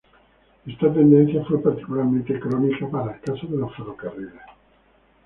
[0.65, 4.41] Esta tendencia fue particularmente crónica para el caso de los ferrocarriles.